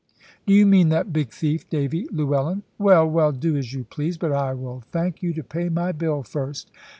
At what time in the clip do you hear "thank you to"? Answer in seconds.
4.91-5.43